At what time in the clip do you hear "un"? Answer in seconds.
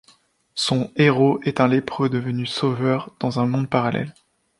1.61-1.67, 3.39-3.45